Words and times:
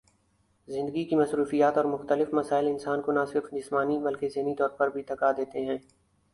زندگی 0.67 1.03
کی 1.05 1.15
مصروفیات 1.15 1.77
اور 1.77 1.85
مختلف 1.85 2.33
مسائل 2.33 2.67
انسان 2.67 3.01
کو 3.01 3.11
نہ 3.11 3.25
صرف 3.33 3.51
جسمانی 3.51 3.97
بلکہ 3.99 4.29
ذہنی 4.29 4.55
طور 4.55 4.69
پر 4.77 4.89
بھی 4.89 5.03
تھکا 5.03 5.31
دیتے 5.31 5.65
ہیں 5.65 5.77